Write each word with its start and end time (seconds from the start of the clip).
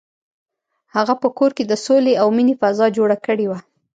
هغه 0.95 1.13
په 1.21 1.27
کور 1.37 1.51
کې 1.57 1.63
د 1.67 1.73
سولې 1.85 2.13
او 2.21 2.27
مینې 2.35 2.55
فضا 2.61 2.87
جوړه 2.97 3.17
کړې 3.25 3.45
وه. 3.51 3.59